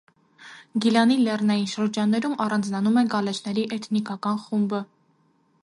[0.85, 4.81] Գիլանի լեռնային շրջաններում առանձնանում է գալեշների էթնիկական խումբը։